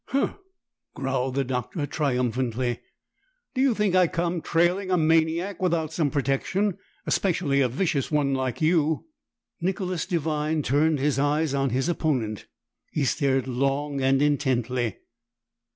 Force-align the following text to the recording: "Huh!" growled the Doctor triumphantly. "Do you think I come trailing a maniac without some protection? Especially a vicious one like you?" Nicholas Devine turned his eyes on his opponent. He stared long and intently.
"Huh!" 0.07 0.37
growled 0.95 1.35
the 1.35 1.43
Doctor 1.43 1.85
triumphantly. 1.85 2.79
"Do 3.53 3.61
you 3.61 3.75
think 3.75 3.93
I 3.93 4.07
come 4.07 4.41
trailing 4.41 4.89
a 4.89 4.97
maniac 4.97 5.61
without 5.61 5.93
some 5.93 6.09
protection? 6.09 6.79
Especially 7.05 7.61
a 7.61 7.69
vicious 7.69 8.09
one 8.09 8.33
like 8.33 8.63
you?" 8.63 9.05
Nicholas 9.59 10.07
Devine 10.07 10.63
turned 10.63 10.97
his 10.97 11.19
eyes 11.19 11.53
on 11.53 11.69
his 11.69 11.87
opponent. 11.87 12.47
He 12.91 13.05
stared 13.05 13.47
long 13.47 14.01
and 14.01 14.23
intently. 14.23 14.97